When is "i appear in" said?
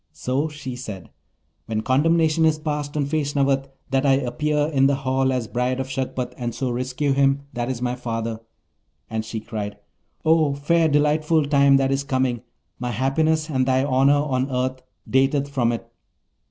4.03-4.87